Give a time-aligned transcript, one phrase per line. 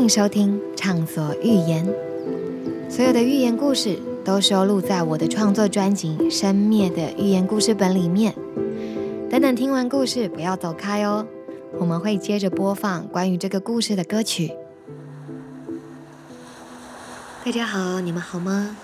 [0.00, 1.86] 欢迎收听《畅所欲言》，
[2.90, 8.34] 所有的寓言故事都收录在我的创作专辑《生灭的寓言故事本》里面。
[9.28, 11.26] 等等，听完故事不要走开哦，
[11.78, 14.56] 我们会接着播放关于这个故事的歌曲。
[17.44, 18.78] 大家好，你们好吗？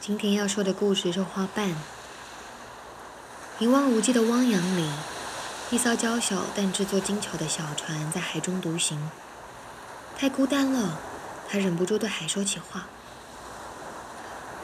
[0.00, 1.72] 今天要说的故事是花瓣。
[3.60, 4.90] 一望无际的汪洋里，
[5.70, 8.98] 一艘娇小但制作精巧的小船在海中独行。
[10.22, 11.00] 太孤单了，
[11.48, 12.86] 他忍不住对海说起话：“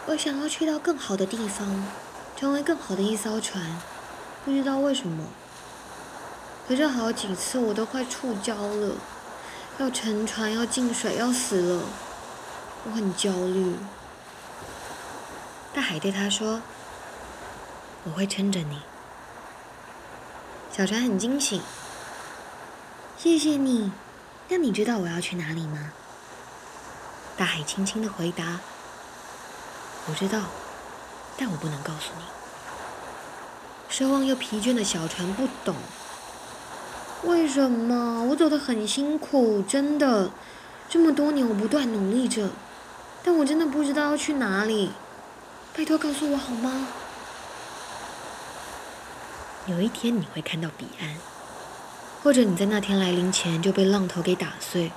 [0.07, 1.85] 我想要去到更好的地方，
[2.37, 3.77] 成为更好的一艘船。
[4.45, 5.25] 不知道为什么，
[6.69, 8.95] 可是好几次我都快触礁了，
[9.79, 11.83] 要沉船，要进水，要死了。
[12.85, 13.75] 我很焦虑。”
[15.75, 16.63] 大海对他说
[18.07, 18.81] ：“我会撑着你。”
[20.71, 21.61] 小船很惊喜
[23.19, 23.91] ：“谢谢你。”
[24.49, 25.93] 那你知道我要去哪里吗？
[27.37, 28.59] 大海轻轻的回答
[30.09, 30.41] ：“我知道，
[31.37, 32.25] 但我不能告诉你。”
[33.95, 35.77] 奢望又疲倦的小船不懂
[37.25, 38.25] ：“为什么？
[38.25, 40.31] 我走得很辛苦，真的，
[40.89, 42.49] 这么多年我不断努力着，
[43.23, 44.93] 但我真的不知道要去哪里。
[45.77, 46.89] 拜托告诉我好吗？
[49.67, 51.17] 有一天你会看到彼岸。”
[52.23, 54.93] 或者你在那天来临前就被浪头给打碎，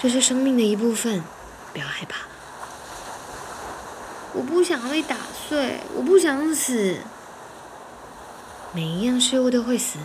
[0.00, 1.22] 这是生命的一部分，
[1.72, 2.20] 不要害怕。
[4.32, 5.16] 我不想被打
[5.48, 6.98] 碎，我不想死。
[8.72, 9.98] 每一样事物都会死。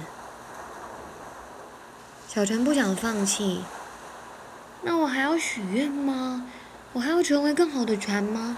[2.28, 3.64] 小陈不想放弃。
[4.84, 6.46] 那我还要许愿吗？
[6.94, 8.58] 我还要成为更好的船吗？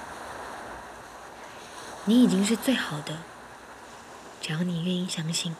[2.05, 3.17] 你已经是最好的，
[4.41, 5.55] 只要你愿意相信。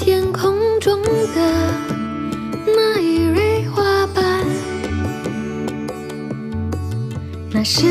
[0.00, 1.74] 天空中的
[2.74, 4.46] 那一蕊花瓣
[7.50, 7.84] 那是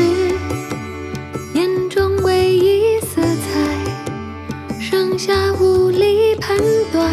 [1.54, 6.58] 眼中唯一色彩，剩下无力判
[6.92, 7.08] 断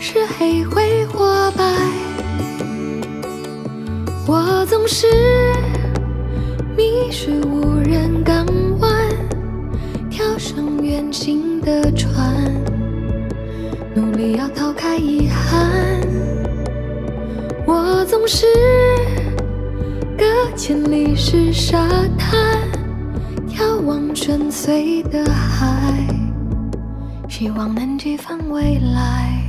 [0.00, 1.62] 是黑灰或白。
[4.26, 5.06] 我总是
[6.74, 7.71] 迷失无
[14.92, 16.02] 太遗憾。
[17.66, 18.44] 我总是。
[20.18, 21.88] 搁浅里是沙
[22.18, 22.70] 滩，
[23.48, 25.94] 眺望深邃的海，
[27.26, 29.41] 希望能寄放未来。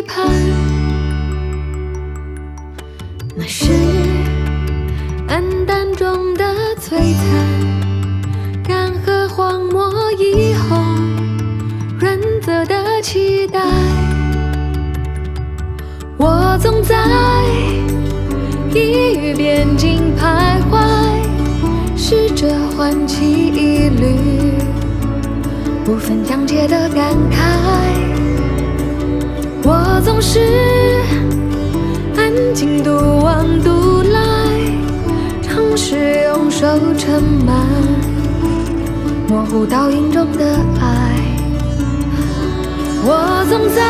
[0.00, 0.26] 期盼
[3.36, 3.70] 那是
[5.28, 6.44] 暗淡中的
[6.80, 10.78] 璀璨干涸荒漠以后
[11.98, 13.60] 润泽的期待。
[16.16, 16.96] 我总在
[18.72, 20.80] 异域边境徘徊
[21.94, 24.16] 试着唤起一缕
[25.84, 28.39] 不分疆界的感慨。
[30.00, 30.40] 我总是
[32.16, 32.90] 安静独
[33.22, 34.18] 往独来，
[35.42, 36.66] 尝试用手
[36.96, 37.54] 盛满
[39.28, 41.20] 模糊倒影中的爱。
[43.04, 43.82] 我总在。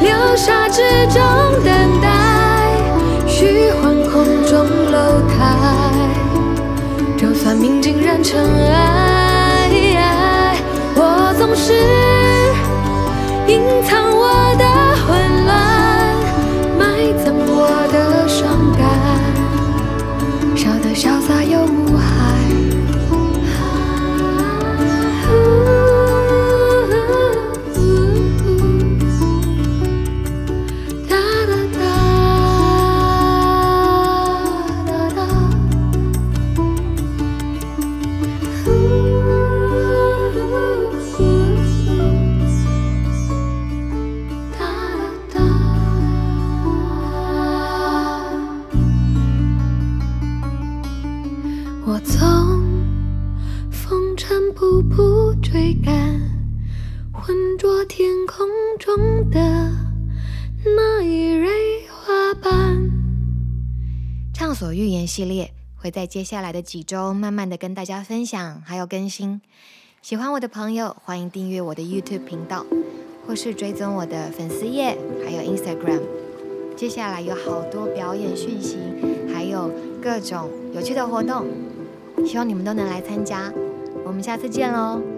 [0.00, 1.20] 流沙之中
[1.62, 2.08] 等待，
[3.26, 5.36] 虚幻空中楼台。
[7.18, 8.42] 就算命竟然尘
[8.72, 9.68] 埃，
[10.94, 11.74] 我总是
[54.54, 56.20] 步步追赶，
[57.12, 58.46] 浑浊天空
[58.78, 59.40] 中的
[60.64, 61.48] 那一蕊
[61.88, 62.90] 花瓣。
[64.34, 69.40] 畅所欲言系列会在接下来的几周慢慢的跟大家分享，还有更新。
[70.02, 72.66] 喜欢我的朋友，欢迎订阅我的 YouTube 频道，
[73.26, 76.02] 或是追踪我的粉丝页，还有 Instagram。
[76.76, 78.76] 接下来有好多表演讯息，
[79.32, 79.70] 还有
[80.02, 81.46] 各种有趣的活动，
[82.26, 83.52] 希望你们都能来参加。
[84.04, 85.17] 我们下次见喽！